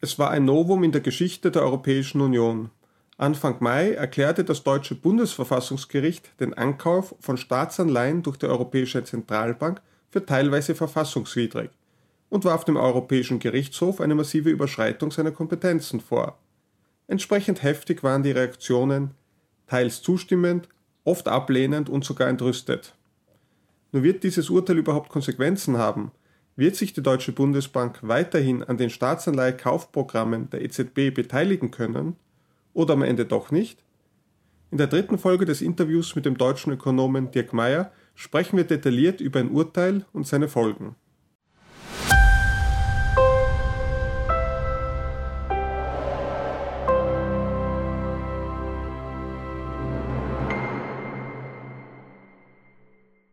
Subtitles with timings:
[0.00, 2.70] Es war ein Novum in der Geschichte der Europäischen Union.
[3.16, 10.24] Anfang Mai erklärte das deutsche Bundesverfassungsgericht den Ankauf von Staatsanleihen durch die Europäische Zentralbank für
[10.24, 11.70] teilweise verfassungswidrig
[12.28, 16.38] und warf dem Europäischen Gerichtshof eine massive Überschreitung seiner Kompetenzen vor.
[17.08, 19.10] Entsprechend heftig waren die Reaktionen,
[19.66, 20.68] teils zustimmend,
[21.02, 22.94] oft ablehnend und sogar entrüstet.
[23.90, 26.12] Nur wird dieses Urteil überhaupt Konsequenzen haben?
[26.58, 32.16] Wird sich die Deutsche Bundesbank weiterhin an den Staatsanleihekaufprogrammen der EZB beteiligen können
[32.74, 33.84] oder am Ende doch nicht?
[34.72, 39.20] In der dritten Folge des Interviews mit dem deutschen Ökonomen Dirk Mayer sprechen wir detailliert
[39.20, 40.96] über ein Urteil und seine Folgen.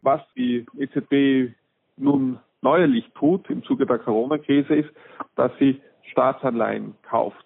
[0.03, 1.55] Was die EZB
[1.97, 4.89] nun neuerlich tut im Zuge der Corona-Krise ist,
[5.35, 7.45] dass sie Staatsanleihen kauft.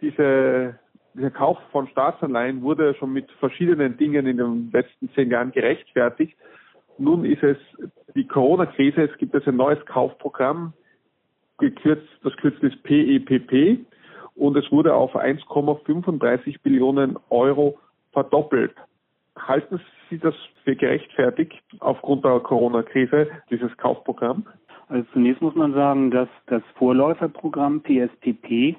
[0.00, 0.78] Diese
[1.14, 6.36] dieser Kauf von Staatsanleihen wurde schon mit verschiedenen Dingen in den letzten zehn Jahren gerechtfertigt.
[6.96, 7.58] Nun ist es
[8.14, 10.72] die Corona-Krise, es gibt jetzt ein neues Kaufprogramm,
[11.58, 13.84] gekürzt, das Kürzel ist PEPP
[14.34, 17.78] und es wurde auf 1,35 Billionen Euro
[18.12, 18.74] verdoppelt.
[19.38, 19.80] Halten
[20.10, 24.46] Sie das für gerechtfertigt aufgrund der Corona-Krise, dieses Kaufprogramm?
[24.88, 28.76] Also zunächst muss man sagen, dass das Vorläuferprogramm PSPP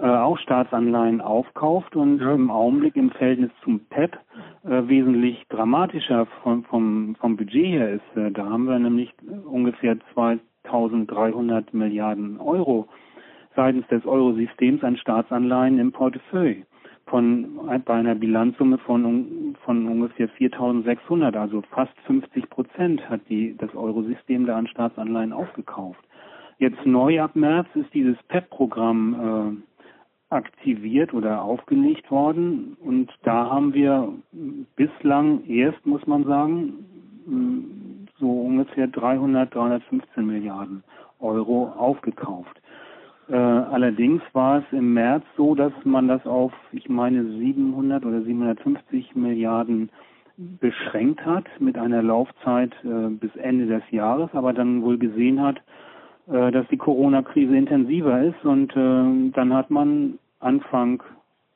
[0.00, 2.34] äh, auch Staatsanleihen aufkauft und ja.
[2.34, 4.18] im Augenblick im Verhältnis zum PEP
[4.64, 8.16] äh, wesentlich dramatischer vom, vom, vom Budget her ist.
[8.16, 9.12] Äh, da haben wir nämlich
[9.46, 12.86] ungefähr 2300 Milliarden Euro
[13.56, 16.66] seitens des Eurosystems an Staatsanleihen im Portefeuille
[17.10, 23.74] von bei einer Bilanzsumme von von ungefähr 4.600, also fast 50 Prozent hat die das
[23.74, 26.00] Eurosystem da an Staatsanleihen aufgekauft.
[26.58, 32.76] Jetzt neu ab März ist dieses PEP-Programm äh, aktiviert oder aufgelegt worden.
[32.80, 34.12] Und da haben wir
[34.76, 36.74] bislang erst, muss man sagen,
[38.18, 40.82] so ungefähr 300, 315 Milliarden
[41.20, 42.60] Euro aufgekauft.
[43.28, 48.22] Äh, allerdings war es im März so, dass man das auf, ich meine, 700 oder
[48.22, 49.90] 750 Milliarden
[50.38, 55.60] beschränkt hat mit einer Laufzeit äh, bis Ende des Jahres, aber dann wohl gesehen hat,
[56.28, 61.02] äh, dass die Corona-Krise intensiver ist und äh, dann hat man Anfang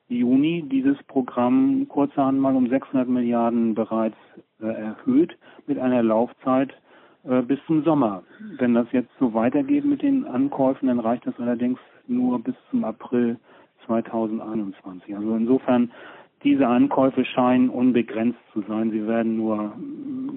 [0.08, 4.16] Juni dieses Programm kurzerhand mal um 600 Milliarden bereits
[4.60, 6.74] äh, erhöht mit einer Laufzeit
[7.24, 8.22] bis zum Sommer.
[8.58, 12.84] Wenn das jetzt so weitergeht mit den Ankäufen, dann reicht das allerdings nur bis zum
[12.84, 13.38] April
[13.86, 15.14] 2021.
[15.14, 15.92] Also insofern
[16.44, 18.90] diese Ankäufe scheinen unbegrenzt zu sein.
[18.90, 19.72] Sie werden nur,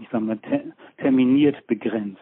[0.02, 0.62] ich sage mal, ter
[0.98, 2.20] terminiert begrenzt.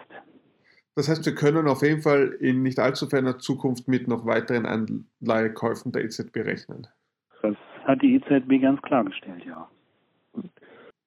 [0.96, 4.66] Das heißt, wir können auf jeden Fall in nicht allzu ferner Zukunft mit noch weiteren
[4.66, 6.88] Anleihekäufen der EZB rechnen.
[7.42, 9.68] Das hat die EZB ganz klargestellt, ja.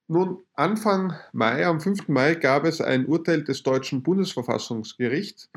[0.08, 2.06] Nun, Anfang Mai, am 5.
[2.06, 5.50] Mai, gab es ein Urteil des deutschen Bundesverfassungsgerichts.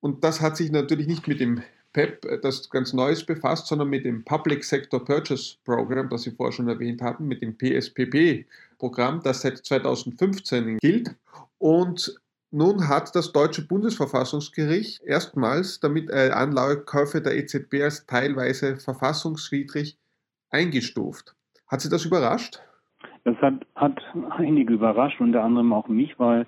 [0.00, 1.62] Und das hat sich natürlich nicht mit dem
[1.92, 6.52] PEP, das ganz Neues befasst, sondern mit dem Public Sector Purchase Program, das Sie vorher
[6.52, 11.14] schon erwähnt haben, mit dem PSPP-Programm, das seit 2015 gilt.
[11.58, 12.18] Und
[12.50, 19.98] nun hat das deutsche Bundesverfassungsgericht erstmals damit äh, Anleihekäufe der EZB als teilweise verfassungswidrig
[20.50, 21.34] eingestuft.
[21.66, 22.60] Hat Sie das überrascht?
[23.24, 24.00] Das hat, hat
[24.36, 26.46] einige überrascht, unter anderem auch mich, weil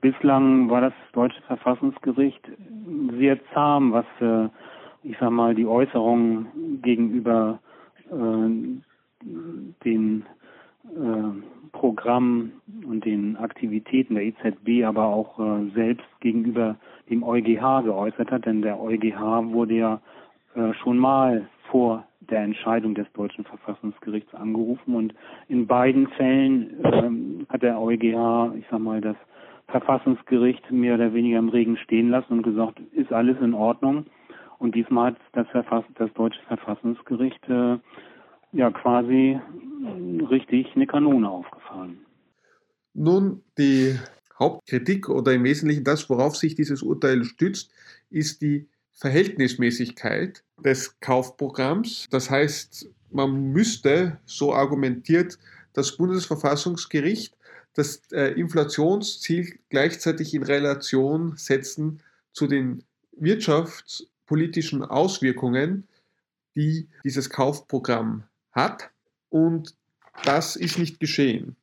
[0.00, 2.40] bislang war das deutsche Verfassungsgericht
[3.18, 4.48] sehr zahm, was äh,
[5.02, 7.60] ich sag mal die Äußerungen gegenüber
[8.10, 8.48] äh,
[9.84, 10.24] den
[10.84, 12.52] äh, Programm
[12.86, 16.76] und den Aktivitäten der EZB, aber auch äh, selbst gegenüber
[17.08, 20.00] dem EuGH geäußert hat, denn der EuGH wurde ja
[20.54, 25.14] äh, schon mal vor der Entscheidung des deutschen Verfassungsgerichts angerufen und
[25.48, 29.16] in beiden Fällen ähm, hat der EuGH, ich sag mal, das
[29.68, 34.06] Verfassungsgericht mehr oder weniger im Regen stehen lassen und gesagt, ist alles in Ordnung.
[34.58, 37.78] Und diesmal hat das, Verfass das deutsche Verfassungsgericht äh,
[38.52, 39.38] ja quasi
[40.30, 41.98] richtig eine Kanone aufgefahren.
[42.94, 43.98] Nun, die
[44.38, 47.72] Hauptkritik oder im Wesentlichen das, worauf sich dieses Urteil stützt,
[48.10, 52.06] ist die Verhältnismäßigkeit des Kaufprogramms.
[52.10, 55.38] Das heißt, man müsste, so argumentiert
[55.74, 57.36] das Bundesverfassungsgericht,
[57.74, 62.00] das äh, Inflationsziel gleichzeitig in Relation setzen
[62.32, 62.82] zu den
[63.12, 65.86] wirtschaftspolitischen Auswirkungen,
[66.54, 68.90] die dieses Kaufprogramm hat.
[69.28, 69.74] Und
[70.24, 71.56] das ist nicht geschehen.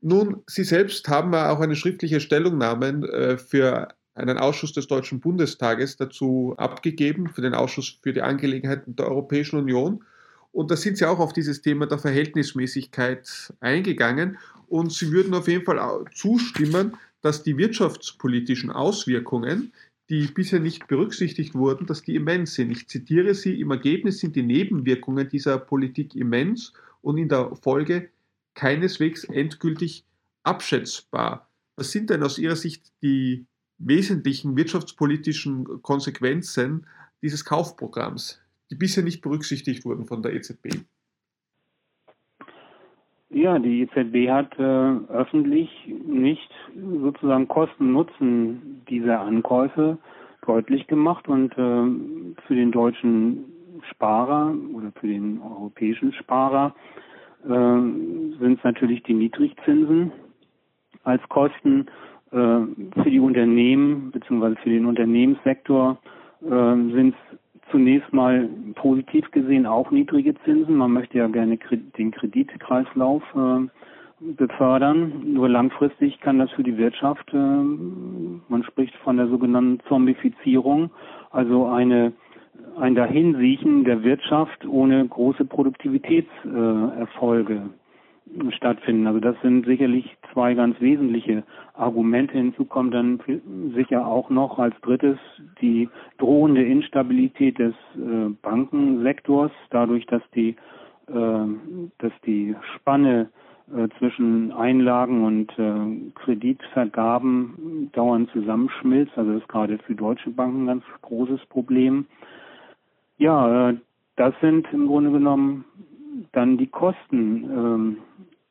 [0.00, 5.96] Nun, Sie selbst haben auch eine schriftliche Stellungnahme äh, für einen Ausschuss des Deutschen Bundestages
[5.96, 10.04] dazu abgegeben, für den Ausschuss für die Angelegenheiten der Europäischen Union.
[10.52, 14.38] Und da sind sie auch auf dieses Thema der Verhältnismäßigkeit eingegangen.
[14.68, 19.72] Und sie würden auf jeden Fall zustimmen, dass die wirtschaftspolitischen Auswirkungen,
[20.10, 22.70] die bisher nicht berücksichtigt wurden, dass die immens sind.
[22.70, 28.10] Ich zitiere sie, im Ergebnis sind die Nebenwirkungen dieser Politik immens und in der Folge
[28.54, 30.04] keineswegs endgültig
[30.44, 31.48] abschätzbar.
[31.76, 33.46] Was sind denn aus Ihrer Sicht die
[33.86, 36.86] wesentlichen wirtschaftspolitischen Konsequenzen
[37.22, 38.40] dieses Kaufprogramms,
[38.70, 40.84] die bisher nicht berücksichtigt wurden von der EZB?
[43.30, 45.68] Ja, die EZB hat äh, öffentlich
[46.06, 46.50] nicht
[47.02, 49.98] sozusagen Kosten-Nutzen dieser Ankäufe
[50.46, 53.44] deutlich gemacht und äh, für den deutschen
[53.90, 56.74] Sparer oder für den europäischen Sparer
[57.44, 60.12] äh, sind es natürlich die Niedrigzinsen
[61.02, 61.86] als Kosten
[62.34, 64.56] äh, für die Unternehmen bzw.
[64.62, 65.98] für den Unternehmenssektor
[66.42, 67.38] äh, sind es
[67.70, 70.76] zunächst mal positiv gesehen auch niedrige Zinsen.
[70.76, 71.58] Man möchte ja gerne
[71.96, 73.68] den Kreditkreislauf äh,
[74.36, 75.32] befördern.
[75.32, 80.90] Nur langfristig kann das für die Wirtschaft, äh, man spricht von der sogenannten Zombifizierung,
[81.30, 82.12] also eine
[82.78, 87.62] ein Dahinsiechen der Wirtschaft ohne große Produktivitätserfolge
[88.50, 89.06] stattfinden.
[89.06, 91.44] Also das sind sicherlich zwei ganz wesentliche
[91.74, 92.34] Argumente.
[92.34, 93.20] Hinzu kommt dann
[93.74, 95.18] sicher auch noch als drittes
[95.60, 95.88] die
[96.18, 100.56] drohende Instabilität des äh, Bankensektors, dadurch, dass die,
[101.08, 101.46] äh,
[101.98, 103.28] dass die Spanne
[103.72, 109.16] äh, zwischen Einlagen und äh, Kreditvergaben dauernd zusammenschmilzt.
[109.16, 112.06] Also das ist gerade für deutsche Banken ein ganz großes Problem.
[113.16, 113.76] Ja, äh,
[114.16, 115.64] das sind im Grunde genommen
[116.32, 117.44] dann die Kosten.
[117.44, 117.98] Ähm,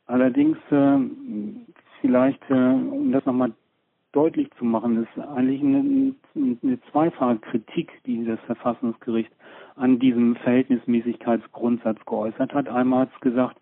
[0.06, 1.00] allerdings äh,
[2.02, 3.52] vielleicht, äh, um das nochmal
[4.12, 9.32] deutlich zu machen, ist eigentlich eine, eine zweifache Kritik, die das Verfassungsgericht
[9.76, 12.70] an diesem Verhältnismäßigkeitsgrundsatz geäußert hat.
[12.70, 13.58] Einmal hat es gesagt,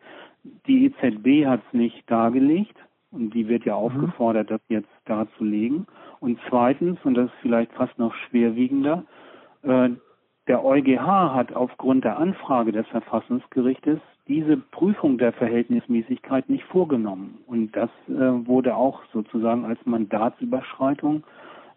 [0.67, 2.75] die EZB hat es nicht dargelegt
[3.11, 3.85] und die wird ja mhm.
[3.85, 5.87] aufgefordert, das jetzt darzulegen.
[6.19, 9.05] Und zweitens, und das ist vielleicht fast noch schwerwiegender,
[9.63, 9.89] äh,
[10.51, 17.37] der EuGH hat aufgrund der Anfrage des Verfassungsgerichtes diese Prüfung der Verhältnismäßigkeit nicht vorgenommen.
[17.47, 21.23] Und das äh, wurde auch sozusagen als Mandatsüberschreitung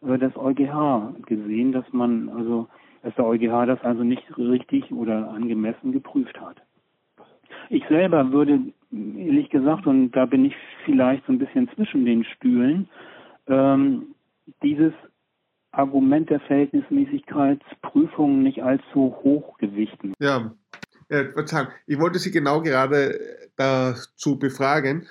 [0.03, 2.67] äh, des EuGH gesehen, dass man also,
[3.05, 6.57] dass der EuGH das also nicht richtig oder angemessen geprüft hat.
[7.71, 8.59] Ich selber würde,
[8.91, 12.89] ehrlich gesagt, und da bin ich vielleicht so ein bisschen zwischen den Stühlen,
[13.47, 14.07] ähm,
[14.65, 14.93] dieses
[15.77, 20.15] Argument der Verhältnismäßigkeitsprüfung nicht allzu hoch gewichten.
[20.19, 20.55] Ja,
[21.09, 21.27] äh,
[21.87, 23.19] ich wollte Sie genau gerade
[23.57, 25.07] dazu befragen.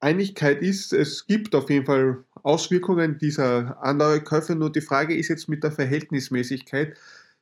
[0.00, 5.48] Einigkeit ist, es gibt auf jeden Fall Auswirkungen dieser Anleihekäufe, nur die Frage ist jetzt
[5.48, 6.96] mit der Verhältnismäßigkeit.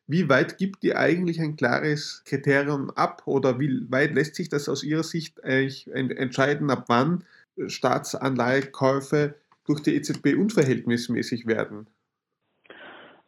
[0.06, 4.68] Wie weit gibt die eigentlich ein klares Kriterium ab oder wie weit lässt sich das
[4.68, 7.24] aus Ihrer Sicht eigentlich entscheiden, ab wann
[7.66, 9.34] Staatsanleihekäufe
[9.66, 11.86] durch die EZB unverhältnismäßig werden?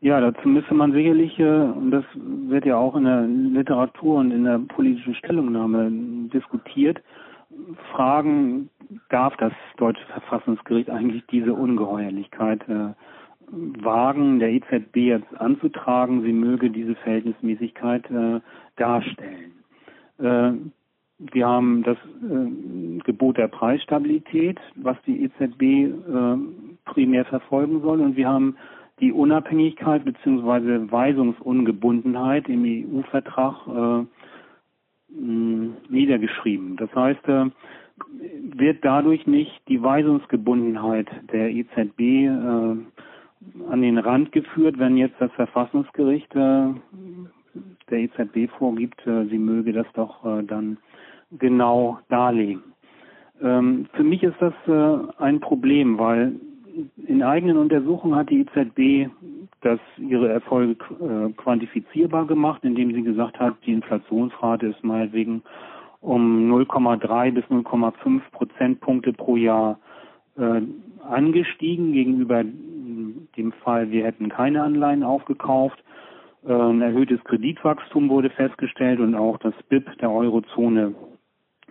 [0.00, 4.30] Ja, dazu müsste man sicherlich, äh, und das wird ja auch in der Literatur und
[4.30, 5.90] in der politischen Stellungnahme
[6.32, 7.00] diskutiert,
[7.92, 8.68] fragen,
[9.08, 12.92] darf das deutsche Verfassungsgericht eigentlich diese Ungeheuerlichkeit äh,
[13.48, 18.40] wagen, der EZB jetzt anzutragen, sie möge diese Verhältnismäßigkeit äh,
[18.76, 19.52] darstellen.
[21.18, 26.36] Wir haben das äh, Gebot der Preisstabilität, was die EZB äh,
[26.84, 28.56] primär verfolgen soll, und wir haben
[29.00, 30.90] die Unabhängigkeit bzw.
[30.90, 34.04] Weisungsungebundenheit im EU-Vertrag äh,
[35.08, 36.76] niedergeschrieben.
[36.76, 37.46] Das heißt, äh,
[38.56, 42.76] wird dadurch nicht die Weisungsgebundenheit der EZB äh,
[43.70, 46.68] an den Rand geführt, wenn jetzt das Verfassungsgericht äh,
[47.90, 50.78] der EZB vorgibt, äh, sie möge das doch äh, dann
[51.38, 52.62] genau darlegen.
[53.42, 54.54] Ähm, für mich ist das
[55.18, 56.36] ein Problem, weil
[57.06, 59.10] in eigenen Untersuchungen hat die EZB
[59.62, 65.42] das ihre Erfolge äh, quantifizierbar gemacht, indem sie gesagt hat, die Inflationsrate ist meinetwegen
[66.00, 69.78] um 0,3 bis 0,5 Prozentpunkte pro Jahr
[70.36, 70.60] äh,
[71.02, 72.44] angestiegen gegenüber
[73.36, 75.82] dem Fall, wir hätten keine Anleihen aufgekauft.
[76.46, 80.94] Äh, ein erhöhtes Kreditwachstum wurde festgestellt und auch das BIP der Eurozone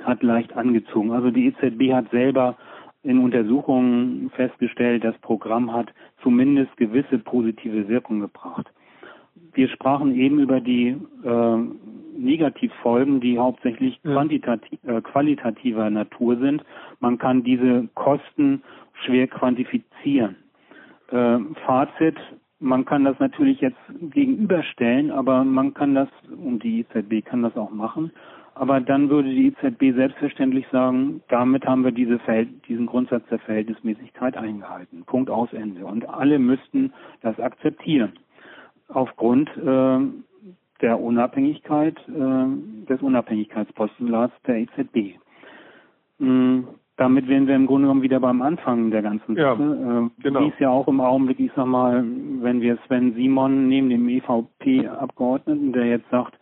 [0.04, 1.12] hat leicht angezogen.
[1.12, 2.58] Also die EZB hat selber
[3.06, 5.94] in Untersuchungen festgestellt, das Programm hat
[6.24, 8.68] zumindest gewisse positive Wirkung gebracht.
[9.54, 11.58] Wir sprachen eben über die äh,
[12.18, 16.64] Negativfolgen, die hauptsächlich quantitativ, äh, qualitativer Natur sind.
[17.00, 18.64] Man kann diese Kosten
[19.06, 20.36] schwer quantifizieren.
[21.12, 22.18] Äh, Fazit,
[22.60, 27.56] man kann das natürlich jetzt gegenüberstellen, aber man kann das, und die EZB kann das
[27.56, 28.12] auch machen,
[28.56, 32.20] aber dann würde die EZB selbstverständlich sagen, damit haben wir diese
[32.68, 35.04] diesen Grundsatz der Verhältnismäßigkeit eingehalten.
[35.06, 35.86] Punkt aus Ende.
[35.86, 38.14] Und alle müssten das akzeptieren.
[38.88, 40.00] Aufgrund äh,
[40.82, 45.20] der Unabhängigkeit, äh, des Unabhängigkeitspostulats der EZB.
[46.20, 46.68] Mhm.
[46.98, 49.64] Damit wären wir im Grunde genommen wieder beim Anfang der ganzen Sache.
[49.64, 50.40] Ja, äh, genau.
[50.40, 52.06] Wie es ja auch im Augenblick, ich sag mal,
[52.40, 56.40] wenn wir Sven Simon nehmen, dem EVP-Abgeordneten, der jetzt sagt,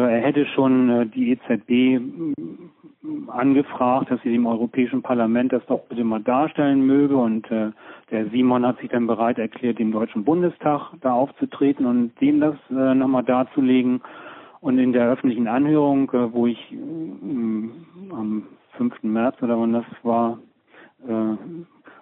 [0.00, 5.80] er hätte schon äh, die EZB mm, angefragt, dass sie dem Europäischen Parlament das doch
[5.88, 7.16] bitte mal darstellen möge.
[7.16, 7.70] Und äh,
[8.10, 12.56] der Simon hat sich dann bereit erklärt, dem Deutschen Bundestag da aufzutreten und dem das
[12.70, 14.02] äh, nochmal darzulegen.
[14.60, 18.42] Und in der öffentlichen Anhörung, äh, wo ich äh, am
[18.76, 19.02] 5.
[19.02, 20.38] März oder wann das war,
[21.06, 21.36] äh,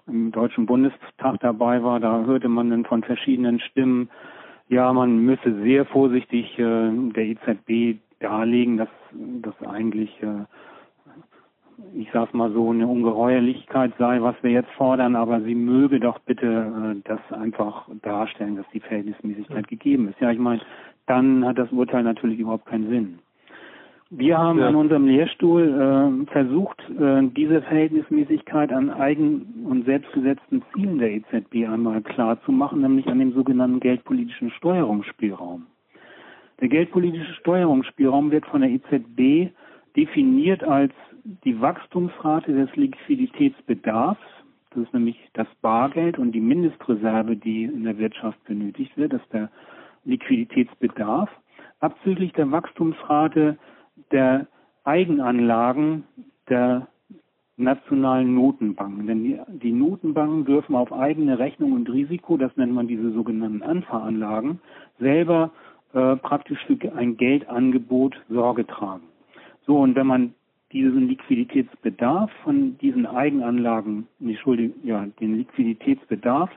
[0.06, 4.10] im Deutschen Bundestag dabei war, da hörte man dann von verschiedenen Stimmen,
[4.68, 10.44] ja, man müsse sehr vorsichtig äh, der EZB darlegen, dass das eigentlich, äh,
[11.94, 16.18] ich sag's mal so, eine Ungeheuerlichkeit sei, was wir jetzt fordern, aber sie möge doch
[16.20, 20.20] bitte äh, das einfach darstellen, dass die Verhältnismäßigkeit gegeben ist.
[20.20, 20.62] Ja, ich meine,
[21.06, 23.18] dann hat das Urteil natürlich überhaupt keinen Sinn.
[24.10, 24.68] Wir haben ja.
[24.68, 31.66] an unserem Lehrstuhl äh, versucht, äh, diese Verhältnismäßigkeit an eigen- und selbstgesetzten Zielen der EZB
[31.66, 35.66] einmal klar zu machen, nämlich an dem sogenannten geldpolitischen Steuerungsspielraum.
[36.60, 39.52] Der geldpolitische Steuerungsspielraum wird von der EZB
[39.96, 40.92] definiert als
[41.24, 44.20] die Wachstumsrate des Liquiditätsbedarfs,
[44.70, 49.22] das ist nämlich das Bargeld und die Mindestreserve, die in der Wirtschaft benötigt wird, das
[49.22, 49.50] ist der
[50.04, 51.30] Liquiditätsbedarf,
[51.80, 53.56] abzüglich der Wachstumsrate
[54.14, 54.46] der
[54.84, 56.04] Eigenanlagen
[56.48, 56.88] der
[57.56, 59.06] nationalen Notenbanken.
[59.06, 63.62] Denn die, die, Notenbanken dürfen auf eigene Rechnung und Risiko, das nennt man diese sogenannten
[63.62, 64.60] Anfahranlagen,
[64.98, 65.50] selber
[65.92, 69.04] äh, praktisch für ein Geldangebot Sorge tragen.
[69.66, 70.34] So, und wenn man
[70.72, 76.50] diesen Liquiditätsbedarf von diesen Eigenanlagen, Entschuldigung, ja, den Liquiditätsbedarf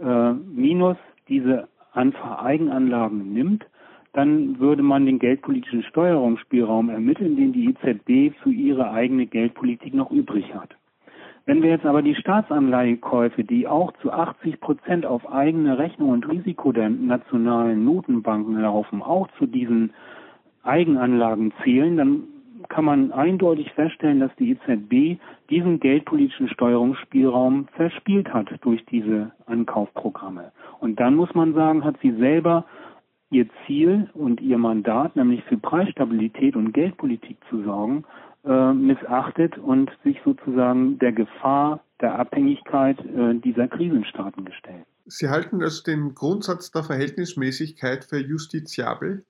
[0.00, 0.96] äh, minus
[1.28, 3.66] diese Eigenanlagen nimmt,
[4.12, 10.10] dann würde man den geldpolitischen Steuerungsspielraum ermitteln, den die EZB für ihre eigene Geldpolitik noch
[10.10, 10.76] übrig hat.
[11.44, 16.28] Wenn wir jetzt aber die Staatsanleihekäufe, die auch zu 80 Prozent auf eigene Rechnung und
[16.28, 19.92] Risiko der nationalen Notenbanken laufen, auch zu diesen
[20.62, 22.22] Eigenanlagen zählen, dann
[22.68, 30.52] kann man eindeutig feststellen, dass die EZB diesen geldpolitischen Steuerungsspielraum verspielt hat durch diese Ankaufprogramme.
[30.78, 32.64] Und dann muss man sagen, hat sie selber
[33.32, 38.04] ihr Ziel und ihr Mandat, nämlich für Preisstabilität und Geldpolitik zu sorgen,
[38.44, 44.84] äh, missachtet und sich sozusagen der Gefahr der Abhängigkeit äh, dieser Krisenstaaten gestellt.
[45.06, 49.24] Sie halten also den Grundsatz der Verhältnismäßigkeit für justiziabel?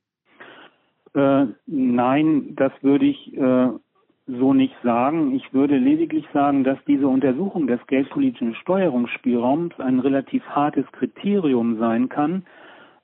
[1.14, 3.68] Äh, nein, das würde ich äh,
[4.26, 5.34] so nicht sagen.
[5.34, 12.08] Ich würde lediglich sagen, dass diese Untersuchung des geldpolitischen Steuerungsspielraums ein relativ hartes Kriterium sein
[12.08, 12.44] kann,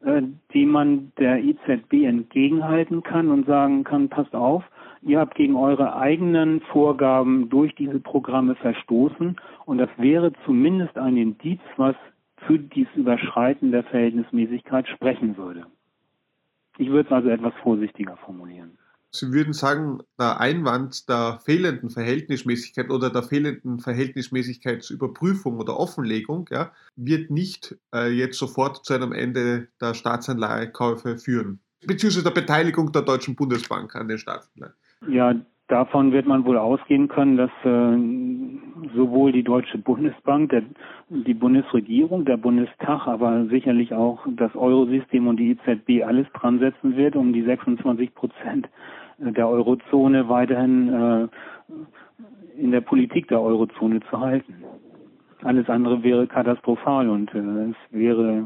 [0.01, 4.63] die man der EZB entgegenhalten kann und sagen kann, passt auf,
[5.03, 11.17] ihr habt gegen eure eigenen Vorgaben durch diese Programme verstoßen und das wäre zumindest ein
[11.17, 11.97] Indiz, was
[12.47, 15.67] für dieses Überschreiten der Verhältnismäßigkeit sprechen würde.
[16.79, 18.79] Ich würde es also etwas vorsichtiger formulieren.
[19.11, 26.73] Sie würden sagen, der Einwand der fehlenden Verhältnismäßigkeit oder der fehlenden Verhältnismäßigkeitsüberprüfung oder Offenlegung ja,
[26.97, 33.03] wird nicht äh, jetzt sofort zu einem Ende der Staatsanleihekäufe führen, beziehungsweise der Beteiligung der
[33.03, 34.75] Deutschen Bundesbank an den Staatsanleihen.
[35.09, 35.35] Ja,
[35.69, 40.65] davon wird man wohl ausgehen können, dass äh, sowohl die Deutsche Bundesbank, der,
[41.09, 46.95] die Bundesregierung, der Bundestag, aber sicherlich auch das Eurosystem und die EZB alles dran setzen
[46.97, 48.69] wird, um die 26 Prozent
[49.19, 51.29] der Eurozone weiterhin äh,
[52.57, 54.65] in der Politik der Eurozone zu halten.
[55.43, 58.45] Alles andere wäre katastrophal und äh, es wäre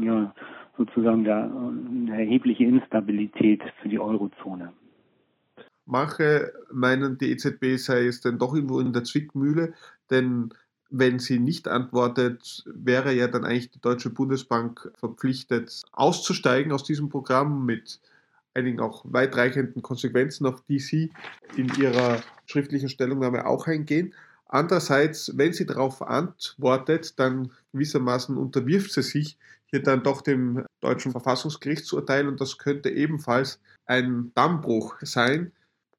[0.00, 0.34] ja
[0.76, 4.72] sozusagen der, eine erhebliche Instabilität für die Eurozone.
[5.86, 9.72] Manche meinen, die EZB sei es dann doch irgendwo in der Zwickmühle,
[10.10, 10.50] denn
[10.90, 17.08] wenn sie nicht antwortet, wäre ja dann eigentlich die Deutsche Bundesbank verpflichtet, auszusteigen aus diesem
[17.08, 18.00] Programm mit
[18.56, 21.12] einigen auch weitreichenden Konsequenzen, auf die Sie
[21.56, 24.14] in Ihrer schriftlichen Stellungnahme auch eingehen.
[24.48, 31.10] Andererseits, wenn sie darauf antwortet, dann gewissermaßen unterwirft sie sich hier dann doch dem deutschen
[31.10, 35.52] Verfassungsgerichtsurteil und das könnte ebenfalls ein Dammbruch sein.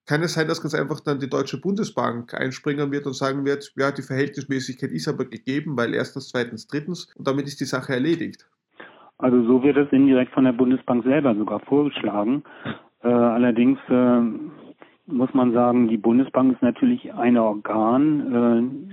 [0.06, 3.74] kann es sein, dass ganz einfach dann die Deutsche Bundesbank einspringen wird und sagen wird,
[3.76, 7.94] ja, die Verhältnismäßigkeit ist aber gegeben, weil erstens, zweitens, drittens und damit ist die Sache
[7.94, 8.48] erledigt?
[9.20, 12.44] Also so wird es indirekt von der Bundesbank selber sogar vorgeschlagen.
[13.04, 14.22] Äh, allerdings äh,
[15.08, 18.92] muss man sagen, die Bundesbank ist natürlich ein Organ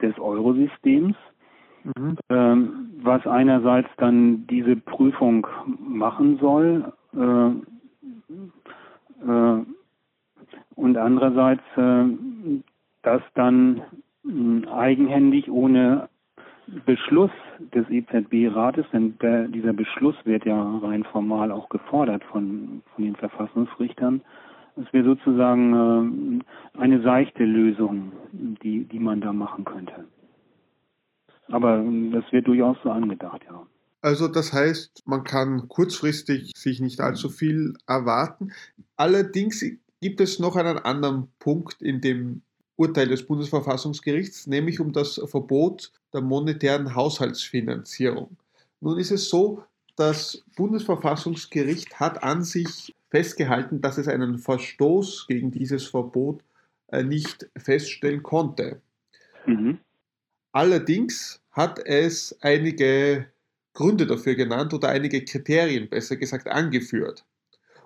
[0.00, 1.16] äh, des Eurosystems,
[1.84, 2.16] mhm.
[2.28, 5.46] ähm, was einerseits dann diese Prüfung
[5.78, 6.92] machen soll.
[7.14, 7.48] Äh,
[9.26, 9.64] äh,
[10.76, 12.04] und andererseits äh,
[13.02, 13.82] das dann
[14.70, 16.09] eigenhändig ohne
[16.86, 17.30] Beschluss
[17.74, 23.16] des EZB-Rates, denn der, dieser Beschluss wird ja rein formal auch gefordert von, von den
[23.16, 24.22] Verfassungsrichtern,
[24.76, 30.04] das wäre sozusagen äh, eine seichte Lösung, die, die man da machen könnte.
[31.48, 33.66] Aber das wird durchaus so angedacht, ja.
[34.02, 38.52] Also das heißt, man kann kurzfristig sich nicht allzu viel erwarten.
[38.96, 39.62] Allerdings
[40.00, 42.42] gibt es noch einen anderen Punkt in dem
[42.80, 48.38] Urteil des Bundesverfassungsgerichts, nämlich um das Verbot der monetären Haushaltsfinanzierung.
[48.80, 49.62] Nun ist es so,
[49.96, 56.42] das Bundesverfassungsgericht hat an sich festgehalten, dass es einen Verstoß gegen dieses Verbot
[56.88, 58.80] äh, nicht feststellen konnte.
[59.44, 59.78] Mhm.
[60.52, 63.26] Allerdings hat es einige
[63.74, 67.26] Gründe dafür genannt oder einige Kriterien, besser gesagt, angeführt.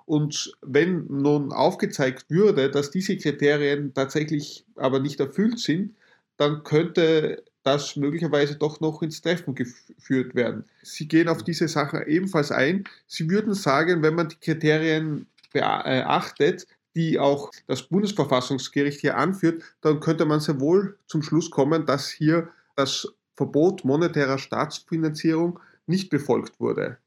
[0.07, 5.97] Und wenn nun aufgezeigt würde, dass diese Kriterien tatsächlich aber nicht erfüllt sind,
[6.37, 10.65] dann könnte das möglicherweise doch noch ins Treffen geführt werden.
[10.83, 12.85] Sie gehen auf diese Sache ebenfalls ein.
[13.07, 20.01] Sie würden sagen, wenn man die Kriterien beachtet, die auch das Bundesverfassungsgericht hier anführt, dann
[20.01, 26.61] könnte man sehr wohl zum Schluss kommen, dass hier das Verbot monetärer Staatsfinanzierung nicht befolgt
[26.61, 26.99] wurde.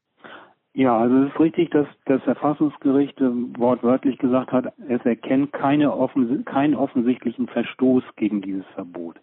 [0.78, 6.44] Ja, also es ist richtig, dass das Verfassungsgericht wortwörtlich gesagt hat, es erkennt keine offen,
[6.44, 9.16] keinen offensichtlichen Verstoß gegen dieses Verbot.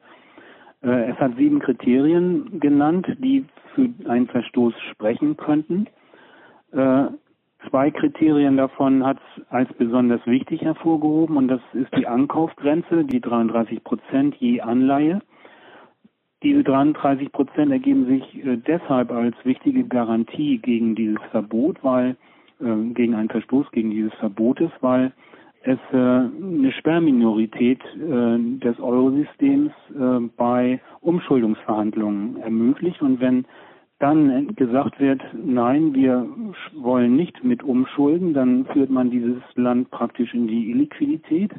[0.84, 5.88] Äh, es hat sieben Kriterien genannt, die für einen Verstoß sprechen könnten.
[6.74, 7.06] Äh,
[7.70, 13.22] zwei Kriterien davon hat es als besonders wichtig hervorgehoben und das ist die Ankaufgrenze, die
[13.22, 15.22] 33 Prozent je Anleihe.
[16.46, 22.16] Diese 33 Prozent ergeben sich äh, deshalb als wichtige Garantie gegen dieses Verbot, weil
[22.60, 25.12] äh, gegen einen Verstoß gegen dieses Verbotes, weil
[25.64, 29.72] es äh, eine Sperrminorität äh, des Eurosystems
[30.38, 33.02] bei Umschuldungsverhandlungen ermöglicht.
[33.02, 33.46] Und wenn
[33.98, 36.28] dann gesagt wird, nein, wir
[36.76, 41.52] wollen nicht mit umschulden, dann führt man dieses Land praktisch in die Illiquidität.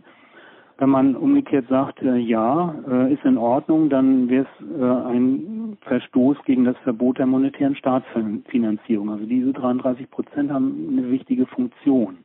[0.78, 5.78] Wenn man umgekehrt sagt, äh, ja, äh, ist in Ordnung, dann wäre es äh, ein
[5.82, 9.10] Verstoß gegen das Verbot der monetären Staatsfinanzierung.
[9.10, 12.18] Also diese 33 Prozent haben eine wichtige Funktion.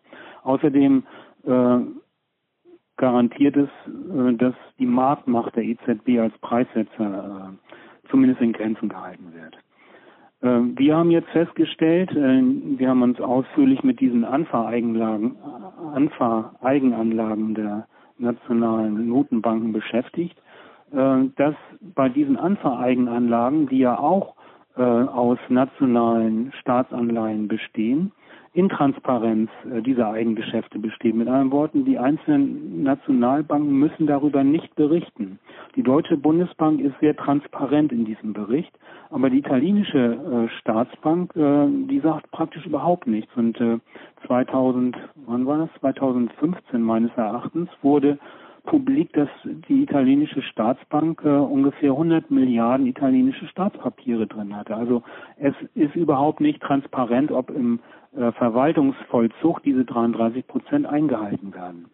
[0.44, 1.04] Außerdem
[1.46, 1.80] äh,
[2.98, 9.34] garantiert es, äh, dass die Marktmacht der EZB als Preissetzer äh, zumindest in Grenzen gehalten
[9.34, 9.56] wird.
[10.42, 15.38] Äh, wir haben jetzt festgestellt, wir haben uns ausführlich mit diesen Anfahreinlagen,
[15.94, 17.88] Anfahreigenanlagen der
[18.22, 20.38] nationalen Notenbanken beschäftigt,
[20.92, 24.36] äh, dass bei diesen Anfahreigenanlagen, die ja auch
[24.78, 28.12] äh, aus nationalen Staatsanleihen bestehen,
[28.54, 31.16] Intransparenz äh, dieser Eigengeschäfte besteht.
[31.16, 35.40] Mit anderen Worten, die einzelnen Nationalbanken müssen darüber nicht berichten.
[35.76, 38.72] Die Deutsche Bundesbank ist sehr transparent in diesem Bericht,
[39.10, 43.32] aber die italienische äh, Staatsbank, äh, die sagt praktisch überhaupt nichts.
[43.38, 43.80] Und äh,
[44.28, 45.70] 2000, wann war das?
[45.80, 48.20] 2015 meines Erachtens wurde
[48.64, 54.76] publik, dass die italienische Staatsbank äh, ungefähr 100 Milliarden italienische Staatspapiere drin hatte.
[54.76, 55.04] Also
[55.38, 57.80] es ist überhaupt nicht transparent, ob im
[58.16, 61.86] äh, Verwaltungsvollzug diese 33 Prozent eingehalten werden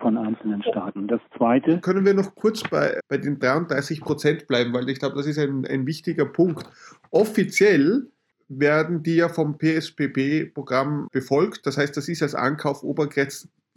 [0.00, 1.08] von einzelnen Staaten.
[1.08, 1.80] Das Zweite.
[1.80, 5.38] Können wir noch kurz bei, bei den 33 Prozent bleiben, weil ich glaube, das ist
[5.38, 6.68] ein, ein wichtiger Punkt.
[7.10, 8.08] Offiziell
[8.48, 11.66] werden die ja vom PSPP-Programm befolgt.
[11.66, 12.34] Das heißt, das ist als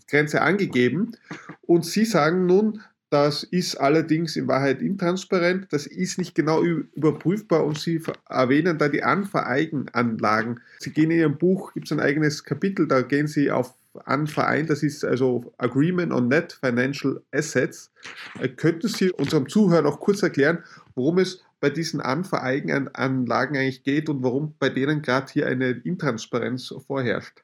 [0.09, 1.15] Ankauf-Obergrenze angegeben.
[1.61, 7.65] Und Sie sagen nun, das ist allerdings in Wahrheit intransparent, das ist nicht genau überprüfbar
[7.65, 10.59] und Sie erwähnen da die Anvereigenanlagen.
[10.79, 13.73] Sie gehen in Ihrem Buch, gibt es ein eigenes Kapitel, da gehen Sie auf
[14.05, 17.91] Anverein, das ist also Agreement on Net Financial Assets.
[18.39, 24.07] Äh, könnten Sie unserem Zuhörer noch kurz erklären, worum es bei diesen Anvereigenanlagen eigentlich geht
[24.07, 27.43] und warum bei denen gerade hier eine Intransparenz vorherrscht?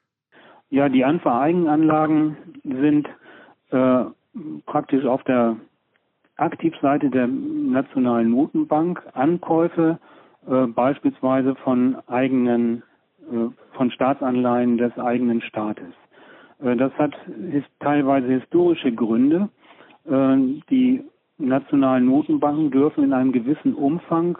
[0.70, 3.08] Ja, die Anvereigenanlagen sind
[3.70, 4.04] äh,
[4.66, 5.56] praktisch auf der
[6.36, 9.98] Aktivseite der Nationalen Notenbank Ankäufe
[10.46, 12.82] äh, beispielsweise von eigenen,
[13.30, 15.94] äh, von Staatsanleihen des eigenen Staates.
[16.60, 17.14] Äh, das hat
[17.80, 19.48] teilweise historische Gründe.
[20.04, 20.36] Äh,
[20.70, 21.04] die
[21.38, 24.38] nationalen Notenbanken dürfen in einem gewissen Umfang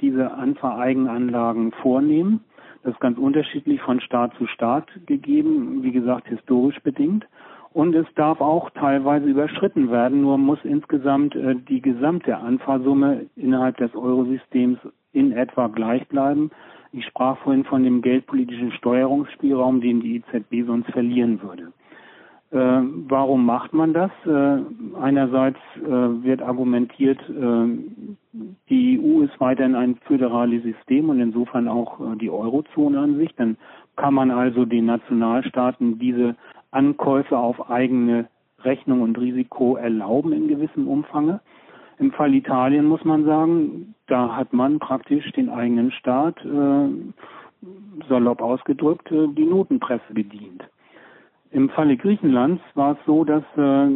[0.00, 2.40] diese Anvereigenanlagen vornehmen.
[2.86, 7.26] Das ist ganz unterschiedlich von Staat zu Staat gegeben, wie gesagt historisch bedingt.
[7.72, 13.76] Und es darf auch teilweise überschritten werden, nur muss insgesamt äh, die gesamte Anfahrsumme innerhalb
[13.78, 14.78] des Eurosystems
[15.12, 16.52] in etwa gleich bleiben.
[16.92, 21.72] Ich sprach vorhin von dem geldpolitischen Steuerungsspielraum, den die EZB sonst verlieren würde.
[22.52, 24.10] Äh, warum macht man das?
[24.24, 24.58] Äh,
[25.00, 27.68] einerseits äh, wird argumentiert, äh,
[28.68, 33.34] die EU ist weiterhin ein föderales System und insofern auch äh, die Eurozone an sich.
[33.34, 33.56] Dann
[33.96, 36.36] kann man also den Nationalstaaten diese
[36.70, 38.28] Ankäufe auf eigene
[38.60, 41.40] Rechnung und Risiko erlauben in gewissem Umfange.
[41.98, 46.88] Im Fall Italien muss man sagen, da hat man praktisch den eigenen Staat, äh,
[48.08, 50.62] salopp ausgedrückt, äh, die Notenpresse bedient.
[51.50, 53.88] Im Falle Griechenlands war es so, dass äh,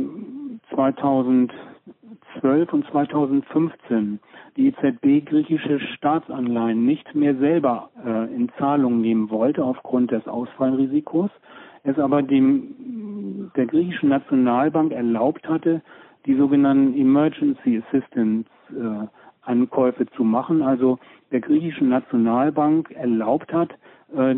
[0.75, 4.21] 2012 und 2015
[4.57, 11.31] die EZB griechische Staatsanleihen nicht mehr selber äh, in Zahlung nehmen wollte aufgrund des Ausfallrisikos,
[11.83, 15.83] es aber dem der griechischen Nationalbank erlaubt hatte,
[16.27, 19.07] die sogenannten Emergency Assistance äh,
[19.43, 20.99] Ankäufe zu machen, also
[21.33, 23.71] der griechischen Nationalbank erlaubt hat,
[24.17, 24.35] äh,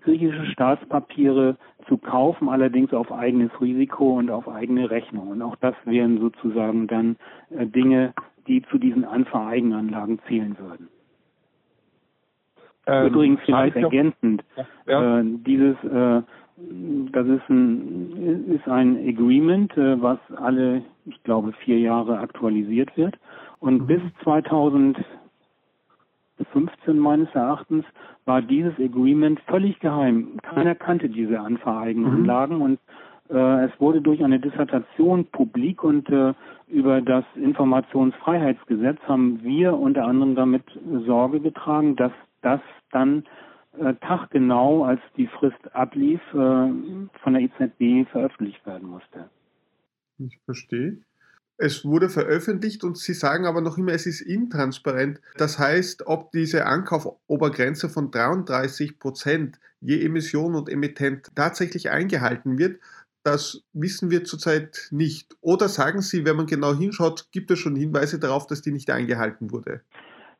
[0.00, 1.56] griechische Staatspapiere
[1.88, 5.28] zu kaufen, allerdings auf eigenes Risiko und auf eigene Rechnung.
[5.28, 7.16] Und auch das wären sozusagen dann
[7.50, 8.14] äh, Dinge,
[8.46, 10.88] die zu diesen Anvereigenanlagen zählen würden.
[12.86, 14.44] Ähm, Übrigens vielleicht ergänzend,
[14.86, 15.20] ja.
[15.20, 16.22] Äh, dieses äh,
[16.56, 23.18] das ist ein, ist ein Agreement, was alle, ich glaube, vier Jahre aktualisiert wird.
[23.58, 23.86] Und mhm.
[23.86, 24.00] bis
[26.36, 27.84] 2015 meines Erachtens
[28.24, 30.38] war dieses Agreement völlig geheim.
[30.42, 32.62] Keiner kannte diese Anvereigenanlagen mhm.
[32.62, 32.78] und
[33.30, 36.34] äh, es wurde durch eine Dissertation publik und äh,
[36.68, 40.64] über das Informationsfreiheitsgesetz haben wir unter anderem damit
[41.06, 43.24] Sorge getragen, dass das dann
[43.78, 49.30] äh, taggenau, als die Frist ablief, äh, von der EZB veröffentlicht werden musste.
[50.18, 50.98] Ich verstehe.
[51.56, 55.20] Es wurde veröffentlicht und Sie sagen aber noch immer, es ist intransparent.
[55.36, 62.80] Das heißt, ob diese Ankaufobergrenze von 33 Prozent je Emission und Emittent tatsächlich eingehalten wird,
[63.22, 65.36] das wissen wir zurzeit nicht.
[65.40, 68.90] Oder sagen Sie, wenn man genau hinschaut, gibt es schon Hinweise darauf, dass die nicht
[68.90, 69.80] eingehalten wurde?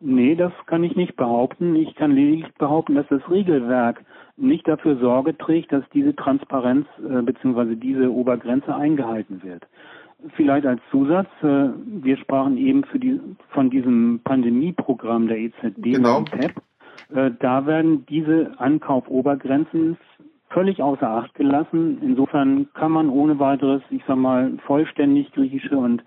[0.01, 1.77] Nee, das kann ich nicht behaupten.
[1.77, 4.05] Ich kann lediglich behaupten, dass das Regelwerk
[4.37, 7.77] nicht dafür Sorge trägt, dass diese Transparenz äh, bzw.
[7.77, 9.63] diese Obergrenze eingehalten wird.
[10.37, 16.23] Vielleicht als Zusatz, äh, wir sprachen eben für die, von diesem Pandemieprogramm der EZB, genau.
[16.23, 16.53] PEP.
[17.15, 19.97] Äh, da werden diese Ankaufobergrenzen
[20.51, 21.99] völlig außer Acht gelassen.
[22.01, 26.05] Insofern kann man ohne weiteres, ich sag mal, vollständig griechische und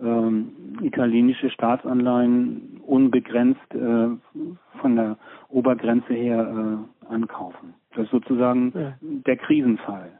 [0.00, 4.08] ähm, italienische Staatsanleihen unbegrenzt äh,
[4.80, 5.18] von der
[5.50, 6.78] Obergrenze her
[7.08, 7.74] äh, ankaufen.
[7.94, 8.94] Das ist sozusagen ja.
[9.00, 10.10] der Krisenfall.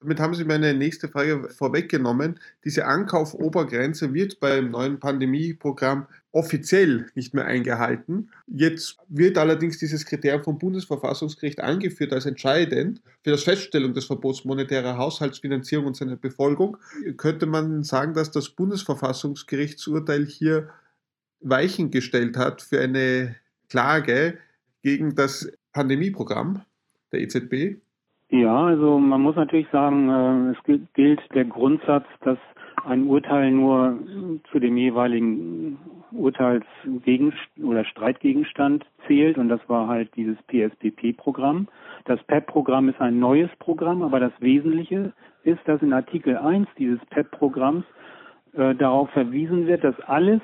[0.00, 2.38] Damit haben Sie meine nächste Frage vorweggenommen.
[2.64, 8.30] Diese Ankaufobergrenze wird beim neuen Pandemieprogramm offiziell nicht mehr eingehalten.
[8.46, 14.44] Jetzt wird allerdings dieses Kriterium vom Bundesverfassungsgericht angeführt als entscheidend für das Feststellung des Verbots
[14.44, 16.76] monetärer Haushaltsfinanzierung und seiner Befolgung.
[17.16, 20.68] Könnte man sagen, dass das Bundesverfassungsgerichtsurteil hier
[21.40, 23.34] Weichen gestellt hat für eine
[23.68, 24.38] Klage
[24.82, 26.62] gegen das Pandemieprogramm
[27.10, 27.80] der EZB?
[28.30, 32.38] Ja, also man muss natürlich sagen, äh, es gilt der Grundsatz, dass
[32.84, 33.98] ein Urteil nur
[34.52, 35.78] zu dem jeweiligen
[36.12, 41.68] Urteilsgegen oder Streitgegenstand zählt und das war halt dieses PSPP-Programm.
[42.04, 45.12] Das PEP-Programm ist ein neues Programm, aber das Wesentliche
[45.44, 47.84] ist, dass in Artikel 1 dieses PEP-Programms
[48.54, 50.40] äh, darauf verwiesen wird, dass alles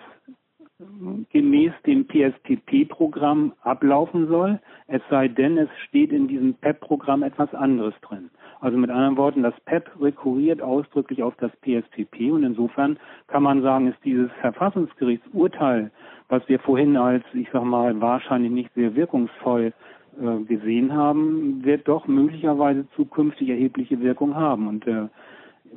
[1.30, 7.94] gemäß dem PSPP-Programm ablaufen soll, es sei denn, es steht in diesem PEP-Programm etwas anderes
[8.02, 8.30] drin.
[8.60, 13.62] Also mit anderen Worten, das PEP rekurriert ausdrücklich auf das PSPP und insofern kann man
[13.62, 15.90] sagen, ist dieses Verfassungsgerichtsurteil,
[16.28, 19.72] was wir vorhin als, ich sag mal, wahrscheinlich nicht sehr wirkungsvoll
[20.20, 24.68] äh, gesehen haben, wird doch möglicherweise zukünftig erhebliche Wirkung haben.
[24.68, 25.08] Und äh,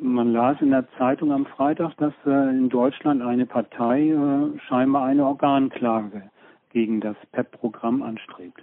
[0.02, 5.06] man las in der Zeitung am Freitag, dass äh, in Deutschland eine Partei äh, scheinbar
[5.06, 6.30] eine Organklage
[6.72, 8.62] gegen das PEP-Programm anstrebt.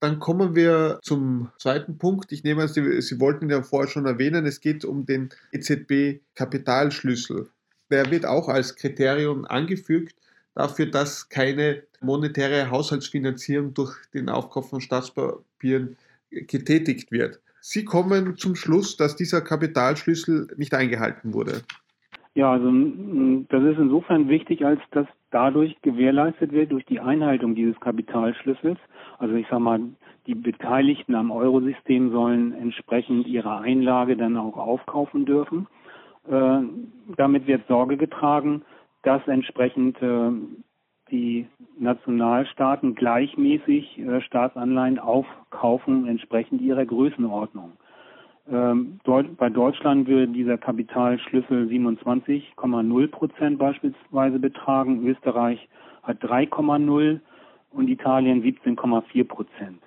[0.00, 2.30] Dann kommen wir zum zweiten Punkt.
[2.30, 7.48] Ich nehme an, Sie, Sie wollten ja vorher schon erwähnen, es geht um den EZB-Kapitalschlüssel.
[7.90, 10.14] Der wird auch als Kriterium angefügt
[10.54, 15.96] dafür, dass keine monetäre Haushaltsfinanzierung durch den Aufkauf von Staatspapieren
[16.30, 17.40] getätigt wird.
[17.68, 21.62] Sie kommen zum Schluss, dass dieser Kapitalschlüssel nicht eingehalten wurde.
[22.34, 22.70] Ja, also
[23.48, 28.78] das ist insofern wichtig, als dass dadurch gewährleistet wird durch die Einhaltung dieses Kapitalschlüssels.
[29.18, 29.80] Also ich sage mal,
[30.28, 35.66] die Beteiligten am Eurosystem sollen entsprechend ihre Einlage dann auch aufkaufen dürfen.
[36.30, 36.60] Äh,
[37.16, 38.62] damit wird Sorge getragen,
[39.02, 40.30] dass entsprechend äh,
[41.10, 41.46] die
[41.78, 47.72] Nationalstaaten gleichmäßig äh, Staatsanleihen aufkaufen, entsprechend ihrer Größenordnung.
[48.50, 49.00] Ähm,
[49.36, 55.68] bei Deutschland würde dieser Kapitalschlüssel 27,0 Prozent beispielsweise betragen, Österreich
[56.02, 57.20] hat 3,0
[57.72, 59.82] und Italien 17,4 Prozent.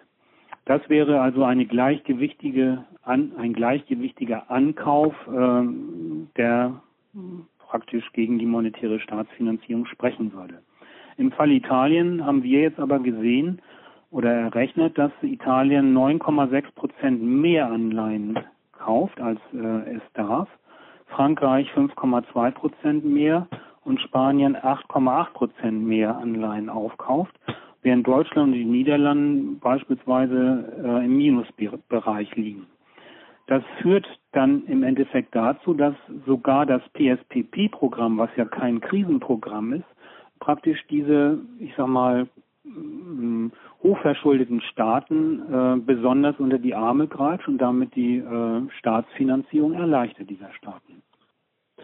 [0.65, 5.63] Das wäre also gleichgewichtige, ein gleichgewichtiger Ankauf, äh,
[6.38, 6.82] der
[7.60, 10.62] praktisch gegen die monetäre Staatsfinanzierung sprechen würde.
[11.19, 13.62] Im Fall Italien haben wir jetzt aber gesehen
[14.10, 18.39] oder errechnet, dass Italien 9,6 Prozent mehr Anleihen
[18.71, 20.47] kauft, als äh, es darf.
[21.08, 23.47] Frankreich 5,2 Prozent mehr
[23.84, 27.38] und Spanien 8,8 Prozent mehr Anleihen aufkauft,
[27.82, 32.65] während Deutschland und die Niederlande beispielsweise äh, im Minusbereich liegen.
[33.47, 39.99] Das führt dann im Endeffekt dazu, dass sogar das PSPP-Programm, was ja kein Krisenprogramm ist,
[40.39, 42.28] praktisch diese, ich sag mal,
[42.63, 43.47] mm,
[43.84, 50.52] hochverschuldeten Staaten äh, besonders unter die Arme greift und damit die äh, Staatsfinanzierung erleichtert dieser
[50.54, 51.02] Staaten.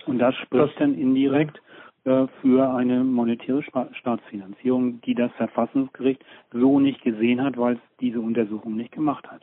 [0.06, 1.62] Und das spricht das, dann indirekt
[2.04, 8.20] äh, für eine monetäre Staatsfinanzierung, die das Verfassungsgericht so nicht gesehen hat, weil es diese
[8.20, 9.42] Untersuchung nicht gemacht hat.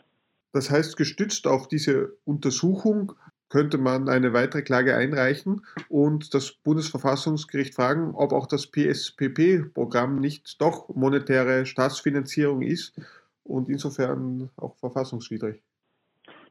[0.52, 3.12] Das heißt, gestützt auf diese Untersuchung
[3.52, 5.60] könnte man eine weitere Klage einreichen
[5.90, 12.98] und das Bundesverfassungsgericht fragen, ob auch das PSPP-Programm nicht doch monetäre Staatsfinanzierung ist
[13.44, 15.60] und insofern auch verfassungswidrig.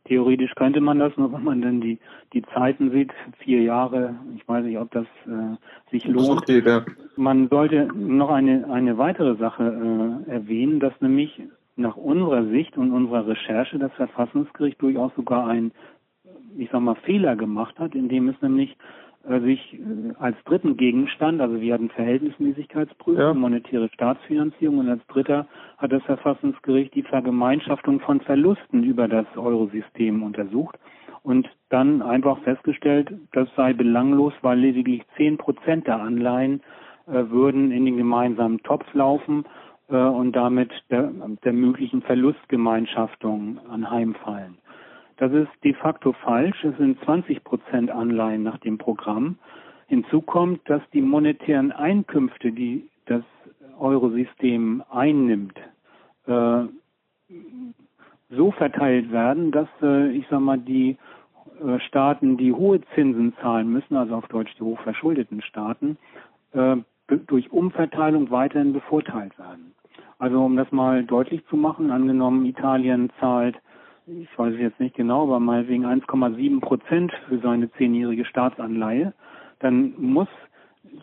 [0.06, 2.00] Theoretisch könnte man das, nur wenn man dann die,
[2.34, 5.56] die Zeiten sieht, vier Jahre, ich weiß nicht, ob das äh,
[5.90, 6.46] sich lohnt.
[6.46, 6.86] Geht, ja.
[7.16, 9.64] Man sollte noch eine, eine weitere Sache
[10.28, 11.42] äh, erwähnen, dass nämlich
[11.76, 15.72] nach unserer Sicht und unserer Recherche das Verfassungsgericht durchaus sogar ein
[16.58, 18.78] ich sag mal, Fehler gemacht hat, indem es nämlich
[19.28, 23.34] äh, sich äh, als dritten Gegenstand, also wir hatten Verhältnismäßigkeitsprüfung, ja.
[23.34, 30.24] monetäre Staatsfinanzierung und als dritter hat das Verfassungsgericht die Vergemeinschaftung von Verlusten über das Eurosystem
[30.24, 30.80] untersucht
[31.24, 36.62] und dann einfach festgestellt, das sei belanglos, weil lediglich zehn Prozent der Anleihen
[37.08, 39.46] äh, würden in den gemeinsamen Topf laufen
[39.90, 41.12] äh, und damit der,
[41.44, 44.58] der möglichen Verlustgemeinschaftung anheimfallen.
[45.22, 46.64] Das ist de facto falsch.
[46.64, 49.38] Es sind 20 Prozent Anleihen nach dem Programm.
[49.86, 53.22] Hinzu kommt, dass die monetären Einkünfte, die das
[53.80, 55.60] Eurosystem einnimmt,
[56.26, 56.64] äh,
[58.32, 60.98] so verteilt werden, dass, äh, ich sag mal, die
[61.64, 65.98] äh, Staaten, die hohe Zinsen zahlen müssen, also auf Deutsch die hochverschuldeten Staaten,
[67.28, 69.74] durch Umverteilung weiterhin bevorteilt werden.
[70.18, 73.56] Also um das mal deutlich zu machen, angenommen Italien zahlt
[74.08, 79.14] ich weiß es jetzt nicht genau, aber meinetwegen 1,7 Prozent für seine zehnjährige Staatsanleihe,
[79.60, 80.28] dann muss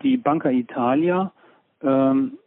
[0.02, 1.32] die Banca Italia,
[1.82, 2.38] ähm,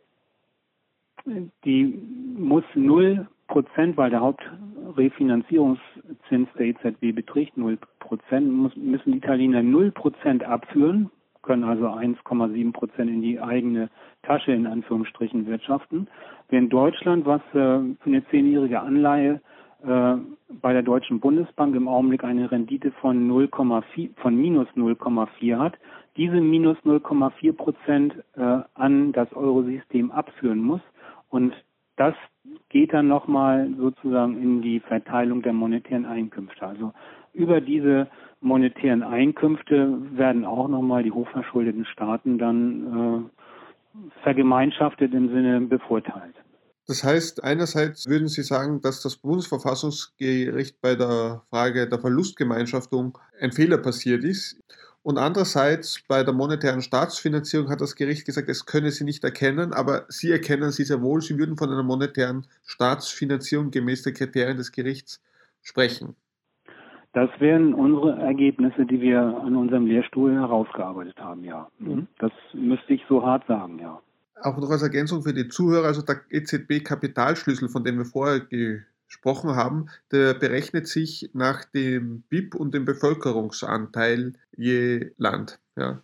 [1.65, 2.01] die
[2.37, 9.91] muss 0 Prozent, weil der Hauptrefinanzierungszins der EZB beträgt 0 Prozent, müssen die Italiener 0
[9.91, 11.11] Prozent abführen,
[11.41, 13.89] können also 1,7 Prozent in die eigene
[14.23, 16.07] Tasche in Anführungsstrichen wirtschaften.
[16.49, 19.41] Während Deutschland, was äh, für eine zehnjährige Anleihe
[19.83, 25.77] bei der Deutschen Bundesbank im Augenblick eine Rendite von 0,4 von minus 0,4 hat,
[26.17, 30.81] diese minus 0,4 Prozent äh, an das Eurosystem abführen muss
[31.29, 31.53] und
[31.95, 32.15] das
[32.69, 36.65] geht dann nochmal sozusagen in die Verteilung der monetären Einkünfte.
[36.65, 36.93] Also
[37.33, 38.07] über diese
[38.41, 46.35] monetären Einkünfte werden auch nochmal die hochverschuldeten Staaten dann äh, vergemeinschaftet im Sinne bevorteilt.
[46.91, 53.53] Das heißt, einerseits würden Sie sagen, dass das Bundesverfassungsgericht bei der Frage der Verlustgemeinschaftung ein
[53.53, 54.61] Fehler passiert ist.
[55.01, 59.71] Und andererseits bei der monetären Staatsfinanzierung hat das Gericht gesagt, es könne sie nicht erkennen,
[59.71, 61.21] aber sie erkennen sie sehr wohl.
[61.21, 65.23] Sie würden von einer monetären Staatsfinanzierung gemäß der Kriterien des Gerichts
[65.61, 66.17] sprechen.
[67.13, 71.69] Das wären unsere Ergebnisse, die wir an unserem Lehrstuhl herausgearbeitet haben, ja.
[71.79, 72.07] Mhm.
[72.19, 74.01] Das müsste ich so hart sagen, ja
[74.43, 79.55] auch noch als Ergänzung für die Zuhörer, also der EZB-Kapitalschlüssel, von dem wir vorher gesprochen
[79.55, 85.59] haben, der berechnet sich nach dem BIP und dem Bevölkerungsanteil je Land.
[85.75, 85.99] Ja,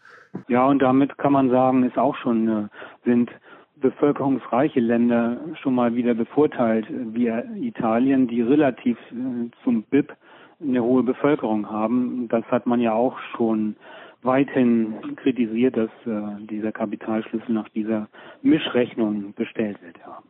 [0.47, 2.67] ja und damit kann man sagen, ist auch schon, äh,
[3.05, 3.31] sind
[3.77, 7.27] bevölkerungsreiche Länder schon mal wieder bevorteilt, wie
[7.65, 10.13] Italien, die relativ äh, zum BIP
[10.59, 12.27] eine hohe Bevölkerung haben.
[12.29, 13.75] Das hat man ja auch schon
[14.21, 18.07] weithin kritisiert, dass äh, dieser Kapitalschlüssel nach dieser
[18.41, 19.97] Mischrechnung bestellt wird.
[19.97, 20.21] Ja.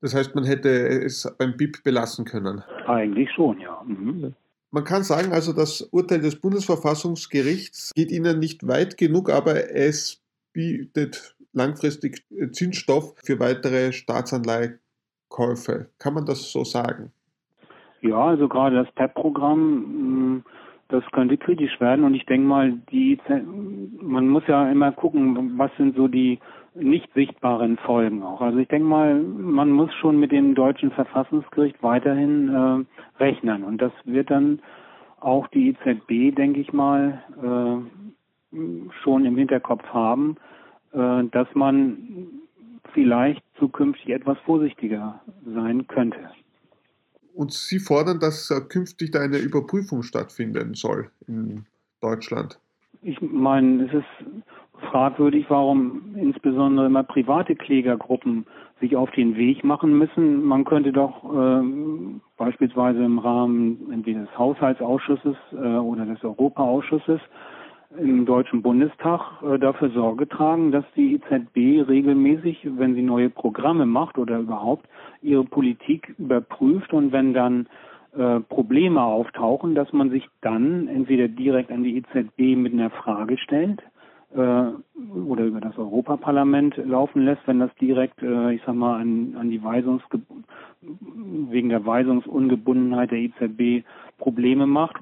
[0.00, 2.62] Das heißt, man hätte es beim BIP belassen können.
[2.86, 3.82] Eigentlich schon, ja.
[3.84, 4.34] Mhm.
[4.70, 10.22] Man kann sagen, also das Urteil des Bundesverfassungsgerichts geht Ihnen nicht weit genug, aber es
[10.52, 15.90] bietet langfristig Zinsstoff für weitere Staatsanleihekäufe.
[15.98, 17.10] Kann man das so sagen?
[18.00, 20.44] Ja, also gerade das PEP-Programm, mm,
[20.90, 23.18] das könnte kritisch werden und ich denke mal, die,
[24.00, 26.38] man muss ja immer gucken, was sind so die
[26.74, 28.40] nicht sichtbaren Folgen auch.
[28.40, 33.80] Also ich denke mal, man muss schon mit dem deutschen Verfassungsgericht weiterhin äh, rechnen und
[33.80, 34.60] das wird dann
[35.20, 38.56] auch die EZB, denke ich mal, äh,
[39.02, 40.36] schon im Hinterkopf haben,
[40.92, 42.26] äh, dass man
[42.92, 46.18] vielleicht zukünftig etwas vorsichtiger sein könnte.
[47.40, 51.64] Und Sie fordern, dass äh, künftig da eine Überprüfung stattfinden soll in
[52.02, 52.58] Deutschland.
[53.00, 58.44] Ich meine, es ist fragwürdig, warum insbesondere immer private Klägergruppen
[58.82, 60.44] sich auf den Weg machen müssen.
[60.44, 61.62] Man könnte doch äh,
[62.36, 67.22] beispielsweise im Rahmen entweder des Haushaltsausschusses äh, oder des Europaausschusses
[67.98, 73.86] im Deutschen Bundestag äh, dafür Sorge tragen, dass die EZB regelmäßig, wenn sie neue Programme
[73.86, 74.86] macht oder überhaupt
[75.22, 77.66] ihre Politik überprüft und wenn dann
[78.16, 83.38] äh, Probleme auftauchen, dass man sich dann entweder direkt an die EZB mit einer Frage
[83.38, 83.82] stellt
[84.34, 89.36] äh, oder über das Europaparlament laufen lässt, wenn das direkt, äh, ich sag mal, an,
[89.38, 90.02] an die Weisungs
[90.80, 93.84] wegen der Weisungsungebundenheit der EZB
[94.18, 94.96] Probleme macht.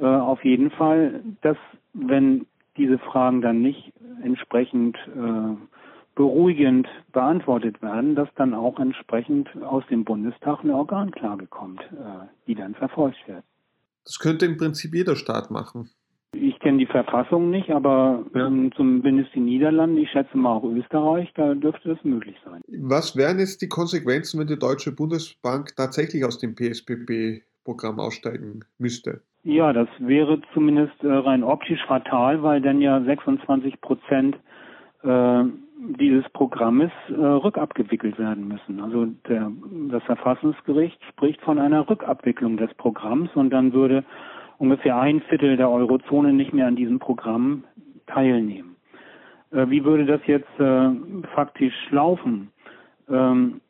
[0.00, 1.58] Äh, auf jeden Fall, dass
[1.92, 5.56] wenn diese Fragen dann nicht entsprechend äh,
[6.14, 12.54] beruhigend beantwortet werden, dass dann auch entsprechend aus dem Bundestag eine Organklage kommt, äh, die
[12.54, 13.44] dann verfolgt wird.
[14.04, 15.90] Das könnte im Prinzip jeder Staat machen.
[16.32, 18.46] Ich kenne die Verfassung nicht, aber ja.
[18.46, 22.60] ähm, zumindest die Niederlande, ich schätze mal auch Österreich, da dürfte das möglich sein.
[22.68, 29.22] Was wären jetzt die Konsequenzen, wenn die Deutsche Bundesbank tatsächlich aus dem PSPP-Programm aussteigen müsste?
[29.42, 34.36] Ja, das wäre zumindest äh, rein optisch fatal, weil dann ja 26 Prozent
[35.02, 35.44] äh,
[35.98, 38.80] dieses Programmes äh, rückabgewickelt werden müssen.
[38.80, 39.50] Also der,
[39.90, 44.04] das Verfassungsgericht spricht von einer Rückabwicklung des Programms und dann würde
[44.58, 47.64] ungefähr ein Viertel der Eurozone nicht mehr an diesem Programm
[48.06, 48.76] teilnehmen.
[49.52, 50.50] Wie würde das jetzt
[51.34, 52.52] faktisch laufen?
[53.08, 53.60] Ähm,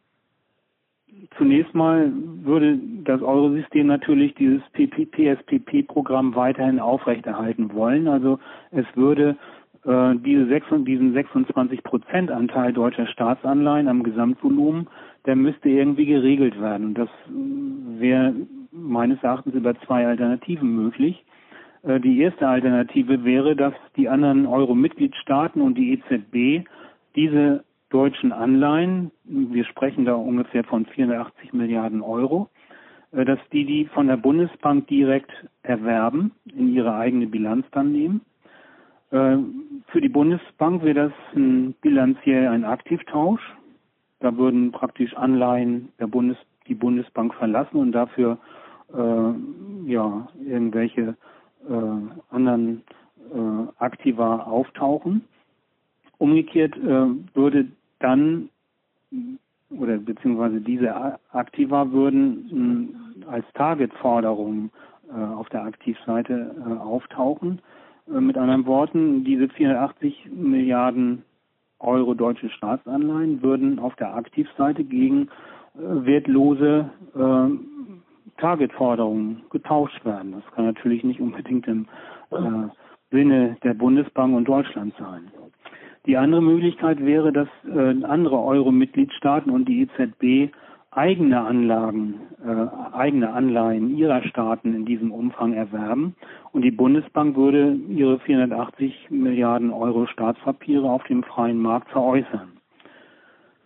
[1.36, 2.12] zunächst mal
[2.42, 8.08] würde das Eurosystem natürlich dieses PSPP-Programm weiterhin aufrechterhalten wollen.
[8.08, 8.38] Also
[8.70, 9.36] es würde
[9.84, 14.88] äh, diese 6, diesen 26 Prozent Anteil deutscher Staatsanleihen am Gesamtvolumen,
[15.26, 16.88] der müsste irgendwie geregelt werden.
[16.88, 18.34] Und das wäre
[18.72, 21.24] meines Erachtens über zwei Alternativen möglich.
[21.82, 26.66] Äh, die erste Alternative wäre, dass die anderen Euro-Mitgliedstaaten und die EZB
[27.16, 32.48] diese deutschen Anleihen, wir sprechen da ungefähr von 480 Milliarden Euro,
[33.12, 35.30] äh, dass die die von der Bundesbank direkt
[35.62, 38.22] erwerben, in ihre eigene Bilanz dann nehmen.
[39.10, 39.38] Äh,
[39.88, 43.42] für die Bundesbank wäre das ein, bilanziell ein Aktivtausch.
[44.20, 46.36] Da würden praktisch Anleihen der Bundes,
[46.68, 48.38] die Bundesbank verlassen und dafür
[48.94, 51.16] äh, ja irgendwelche
[51.68, 52.82] äh, anderen
[53.34, 55.24] äh, Aktiva auftauchen.
[56.18, 57.66] Umgekehrt äh, würde
[58.00, 58.50] dann
[59.70, 64.70] oder beziehungsweise diese Aktiva würden als Targetforderung
[65.10, 67.60] äh, auf der Aktivseite äh, auftauchen.
[68.08, 71.24] Äh, mit anderen Worten, diese 480 Milliarden
[71.80, 75.28] Euro deutsche Staatsanleihen würden auf der Aktivseite gegen
[75.72, 76.90] wertlose
[78.36, 80.32] Targetforderungen getauscht werden.
[80.32, 81.86] Das kann natürlich nicht unbedingt im
[83.10, 85.30] Sinne der Bundesbank und Deutschland sein.
[86.06, 90.52] Die andere Möglichkeit wäre, dass äh, andere Euro-Mitgliedstaaten und die EZB
[90.92, 96.16] eigene Anlagen, äh, eigene Anleihen ihrer Staaten in diesem Umfang erwerben
[96.52, 102.52] und die Bundesbank würde ihre 480 Milliarden Euro Staatspapiere auf dem freien Markt veräußern.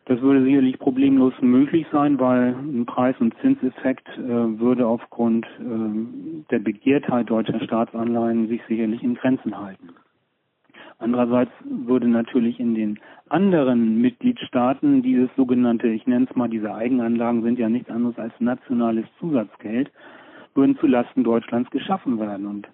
[0.06, 6.44] Das würde sicherlich problemlos möglich sein, weil ein Preis- und Zinseffekt äh, würde aufgrund äh,
[6.50, 9.94] der Begehrtheit deutscher Staatsanleihen sich sicherlich in Grenzen halten.
[10.98, 17.42] Andererseits würde natürlich in den anderen Mitgliedstaaten dieses sogenannte, ich nenne es mal, diese Eigenanlagen
[17.42, 19.90] sind ja nichts anderes als nationales Zusatzgeld,
[20.54, 22.46] würden zulasten Deutschlands geschaffen werden.
[22.46, 22.68] Und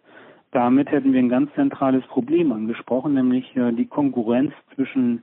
[0.52, 5.22] damit hätten wir ein ganz zentrales Problem angesprochen, nämlich äh, die Konkurrenz zwischen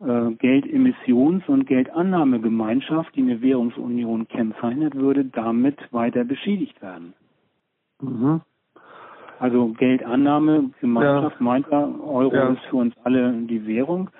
[0.00, 7.14] äh, Geldemissions- und Geldannahmegemeinschaft, die eine Währungsunion kennzeichnet, würde damit weiter beschädigt werden.
[8.00, 8.42] Mhm.
[9.38, 11.44] Also Geldannahme, Gemeinschaft ja.
[11.44, 12.48] meint er, Euro ja.
[12.48, 14.10] ist für uns alle die Währung.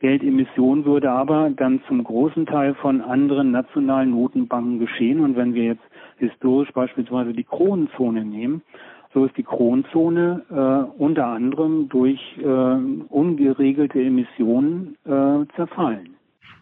[0.00, 5.20] Geldemission würde aber dann zum großen Teil von anderen nationalen Notenbanken geschehen.
[5.20, 5.84] Und wenn wir jetzt
[6.18, 8.62] historisch beispielsweise die Kronenzone nehmen,
[9.14, 16.15] so ist die Kronenzone äh, unter anderem durch äh, ungeregelte Emissionen äh, zerfallen.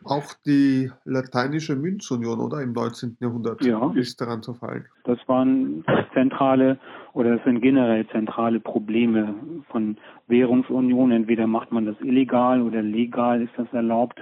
[0.05, 3.17] Auch die lateinische Münzunion, oder im 19.
[3.21, 3.93] Jahrhundert, ja.
[3.95, 4.87] ist daran zerfallen.
[5.05, 6.79] Das waren zentrale
[7.13, 9.35] oder das sind generell zentrale Probleme
[9.71, 9.97] von
[10.27, 11.13] Währungsunion.
[11.13, 14.21] Entweder macht man das illegal oder legal ist das erlaubt.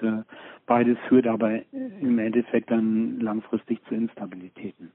[0.66, 4.92] Beides führt aber im Endeffekt dann langfristig zu Instabilitäten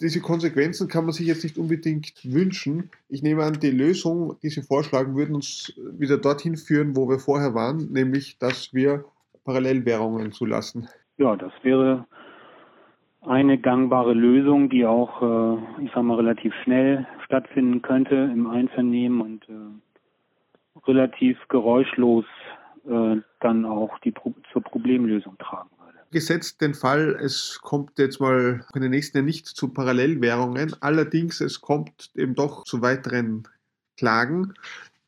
[0.00, 2.90] diese Konsequenzen kann man sich jetzt nicht unbedingt wünschen.
[3.08, 7.18] Ich nehme an, die Lösung, die Sie vorschlagen, würden uns wieder dorthin führen, wo wir
[7.18, 9.04] vorher waren, nämlich, dass wir
[9.50, 10.88] Parallelwährungen zulassen.
[11.16, 12.06] Ja, das wäre
[13.22, 19.20] eine gangbare Lösung, die auch, äh, ich sage mal, relativ schnell stattfinden könnte im Einvernehmen
[19.20, 22.24] und äh, relativ geräuschlos
[22.88, 25.70] äh, dann auch die Pro zur Problemlösung tragen
[26.12, 31.40] gesetzt den Fall, es kommt jetzt mal in den nächsten Jahren nicht zu Parallelwährungen, allerdings
[31.40, 33.46] es kommt eben doch zu weiteren
[33.96, 34.54] Klagen,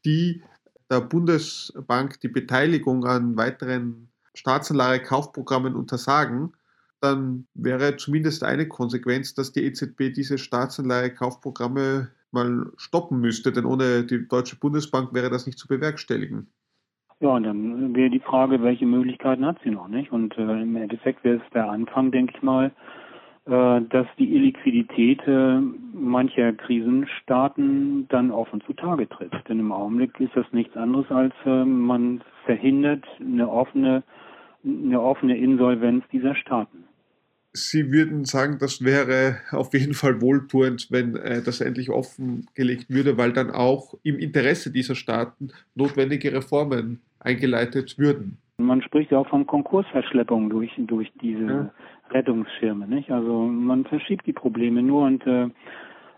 [0.04, 0.44] die
[0.88, 6.52] der Bundesbank die Beteiligung an weiteren Staatsanleihe-Kaufprogrammen untersagen,
[7.00, 14.04] dann wäre zumindest eine Konsequenz, dass die EZB diese Staatsanleihe-Kaufprogramme mal stoppen müsste, denn ohne
[14.04, 16.48] die Deutsche Bundesbank wäre das nicht zu bewerkstelligen.
[17.20, 20.10] Ja, und dann wäre die Frage, welche Möglichkeiten hat sie noch, nicht?
[20.10, 22.72] Und äh, im Endeffekt wäre es der Anfang, denke ich mal,
[23.44, 25.58] dass die Illiquidität äh,
[25.92, 29.32] mancher Krisenstaaten dann offen zutage tritt.
[29.48, 34.04] Denn im Augenblick ist das nichts anderes als äh, man verhindert eine offene,
[34.64, 36.84] eine offene Insolvenz dieser Staaten.
[37.54, 43.18] Sie würden sagen, das wäre auf jeden Fall wohltuend, wenn äh, das endlich offengelegt würde,
[43.18, 48.38] weil dann auch im Interesse dieser Staaten notwendige Reformen eingeleitet würden.
[48.62, 51.70] Man spricht ja auch von Konkursverschleppung durch, durch diese ja.
[52.10, 52.86] Rettungsschirme.
[52.86, 53.10] Nicht?
[53.10, 55.48] Also man verschiebt die Probleme nur und äh,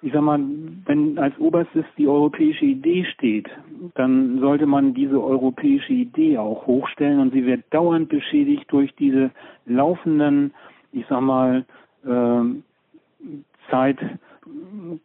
[0.03, 0.39] ich sag mal,
[0.85, 3.49] wenn als oberstes die europäische Idee steht,
[3.95, 9.31] dann sollte man diese europäische Idee auch hochstellen und sie wird dauernd beschädigt durch diese
[9.65, 10.53] laufenden,
[10.93, 11.65] ich sag mal,
[12.05, 13.99] äh, Zeit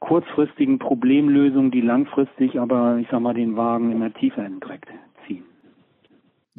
[0.02, 4.90] kurzfristigen Problemlösungen, die langfristig aber, ich sag mal, den Wagen immer tiefer entdreckt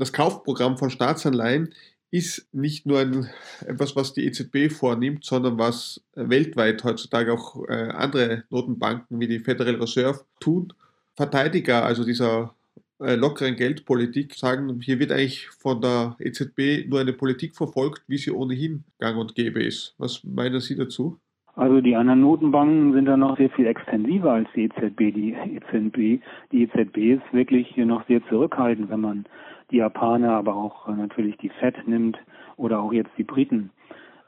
[0.01, 1.75] das Kaufprogramm von Staatsanleihen
[2.11, 3.29] ist nicht nur ein,
[3.67, 9.39] etwas, was die EZB vornimmt, sondern was weltweit heutzutage auch äh, andere Notenbanken wie die
[9.39, 10.73] Federal Reserve tun.
[11.15, 12.55] Verteidiger, also dieser
[12.99, 18.19] äh, lockeren Geldpolitik, sagen, hier wird eigentlich von der EZB nur eine Politik verfolgt, wie
[18.19, 19.95] sie ohnehin gang und gäbe ist.
[19.99, 21.19] Was meinen Sie dazu?
[21.55, 24.99] Also die anderen Notenbanken sind da noch sehr viel extensiver als die EZB.
[25.15, 26.23] Die EZB,
[26.53, 29.27] die EZB ist wirklich noch sehr zurückhaltend, wenn man
[29.71, 32.19] die Japaner, aber auch äh, natürlich die FED nimmt
[32.57, 33.71] oder auch jetzt die Briten.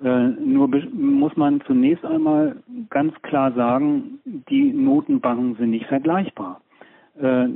[0.03, 2.57] Äh, nur muss man zunächst einmal
[2.91, 6.61] ganz klar sagen, die Notenbanken sind nicht vergleichbar.
[7.21, 7.49] Äh,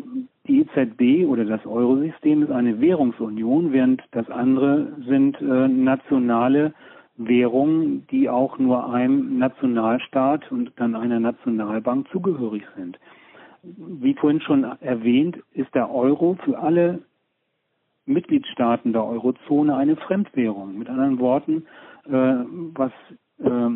[0.47, 6.73] die EZB oder das Eurosystem ist eine Währungsunion, während das andere sind nationale
[7.17, 12.97] Währungen, die auch nur einem Nationalstaat und dann einer Nationalbank zugehörig sind.
[13.65, 17.01] Wie vorhin schon erwähnt, ist der Euro für alle
[18.07, 20.79] Mitgliedstaaten der Eurozone eine Fremdwährung.
[20.79, 21.67] Mit anderen Worten,
[22.07, 22.11] äh,
[22.75, 22.93] was
[23.39, 23.71] äh,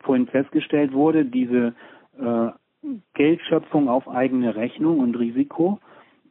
[0.00, 1.74] vorhin festgestellt wurde, diese
[2.18, 2.50] äh,
[3.14, 5.78] Geldschöpfung auf eigene Rechnung und Risiko,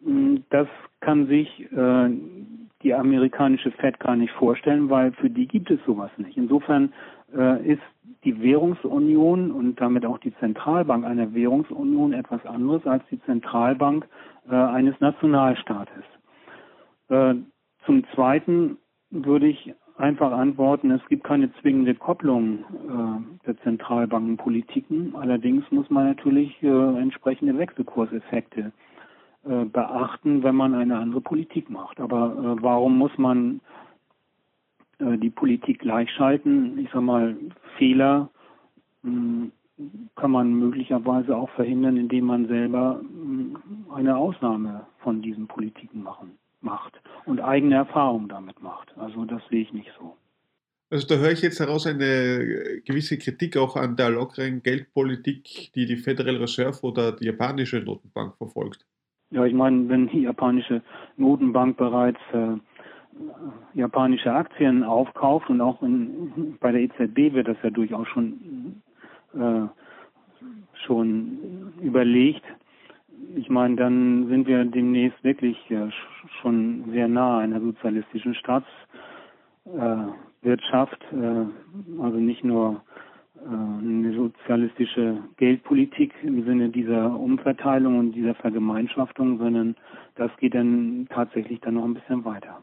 [0.01, 0.67] mh, das
[1.01, 2.09] kann sich äh,
[2.83, 6.37] die amerikanische Fed gar nicht vorstellen, weil für die gibt es sowas nicht.
[6.37, 6.93] Insofern
[7.35, 7.81] äh, ist
[8.23, 14.07] die Währungsunion und damit auch die Zentralbank einer Währungsunion etwas anderes als die Zentralbank
[14.49, 16.03] äh, eines Nationalstaates.
[17.09, 17.35] Äh,
[17.85, 18.77] zum Zweiten
[19.09, 25.15] würde ich einfach antworten, es gibt keine zwingende Kopplung äh, der Zentralbankenpolitiken.
[25.15, 28.71] Allerdings muss man natürlich äh, entsprechende Wechselkurseffekte
[29.45, 31.99] äh, beachten, wenn man eine andere Politik macht.
[31.99, 33.61] Aber äh, warum muss man
[34.99, 36.77] äh, die Politik gleichschalten?
[36.79, 37.35] Ich sage mal,
[37.77, 38.29] Fehler
[39.03, 39.51] mh, hm,
[40.15, 46.01] kann man möglicherweise auch verhindern, indem man selber mh, hm, eine Ausnahme von diesen Politiken
[46.01, 48.97] machen macht und eigene Erfahrungen damit macht.
[48.97, 50.17] Also das sehe ich nicht so.
[50.89, 55.85] Also da höre ich jetzt heraus eine gewisse Kritik auch an der lockeren Geldpolitik, die
[55.85, 58.85] die Federal Reserve oder die japanische Notenbank verfolgt.
[59.31, 60.83] Ja, ich meine, wenn die japanische
[61.17, 62.57] Notenbank bereits äh,
[63.73, 68.83] japanische Aktien aufkauft und auch in, bei der EZB wird das ja durchaus schon
[69.33, 69.67] äh,
[70.85, 72.43] schon überlegt,
[73.35, 75.87] ich meine, dann sind wir demnächst wirklich ja,
[76.41, 81.45] schon sehr nah einer sozialistischen Staatswirtschaft, äh,
[82.01, 82.81] also nicht nur
[83.37, 89.75] äh, eine sozialistische Geldpolitik im Sinne dieser Umverteilung und dieser Vergemeinschaftung, sondern
[90.15, 92.61] das geht dann tatsächlich dann noch ein bisschen weiter.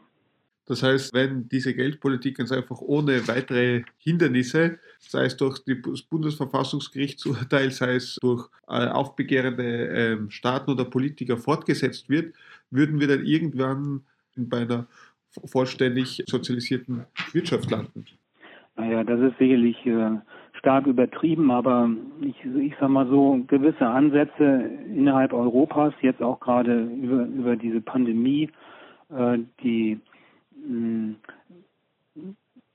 [0.67, 7.71] Das heißt, wenn diese Geldpolitik ganz einfach ohne weitere Hindernisse, sei es durch das Bundesverfassungsgerichtsurteil,
[7.71, 12.35] sei es durch äh, aufbegehrende äh, Staaten oder Politiker fortgesetzt wird,
[12.69, 14.01] würden wir dann irgendwann
[14.35, 14.87] bei einer
[15.45, 18.05] vollständig sozialisierten Wirtschaft landen.
[18.75, 20.17] Naja, das ist sicherlich äh,
[20.53, 21.89] stark übertrieben, aber
[22.21, 27.81] ich, ich sag mal so, gewisse Ansätze innerhalb Europas, jetzt auch gerade über, über diese
[27.81, 28.49] Pandemie,
[29.09, 29.99] äh, die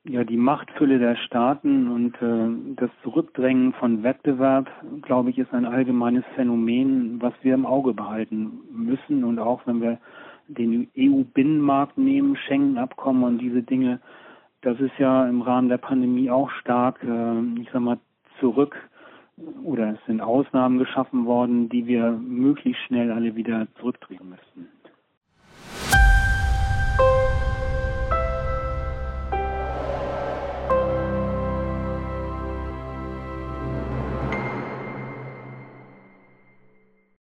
[0.09, 4.71] ja die Machtfülle der Staaten und äh, das Zurückdrängen von Wettbewerb,
[5.03, 9.81] glaube ich, ist ein allgemeines Phänomen, was wir im Auge behalten müssen und auch wenn
[9.81, 9.99] wir
[10.49, 14.01] den EU-Binnenmarkt nehmen, Schengen-Abkommen und diese Dinge,
[14.63, 17.99] das ist ja im Rahmen der Pandemie auch stark, äh, ich sag mal,
[18.39, 18.77] zurück
[19.65, 24.69] oder es sind Ausnahmen geschaffen worden, die wir möglichst schnell alle wieder zurückdrehen müssten.